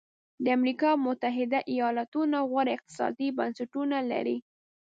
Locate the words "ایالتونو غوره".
1.73-2.71